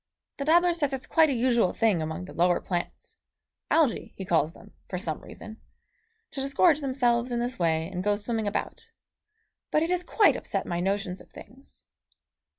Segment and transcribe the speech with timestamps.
[0.37, 3.17] The dabbler says it's quite a usual thing among the lower plants
[3.69, 5.61] Algæ he calls them, for some reason
[6.31, 8.89] to disgorge themselves in this way and go swimming about;
[9.69, 11.83] but it has quite upset my notions of things.